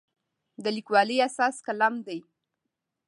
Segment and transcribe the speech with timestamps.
[0.63, 2.19] د لیکوالي اساس قلم دی.